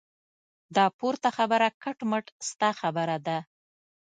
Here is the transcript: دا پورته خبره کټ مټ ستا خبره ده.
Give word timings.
دا 0.75 0.85
پورته 0.97 1.29
خبره 1.37 1.67
کټ 1.83 1.97
مټ 2.09 2.25
ستا 2.49 2.69
خبره 2.81 3.17
ده. 3.27 3.37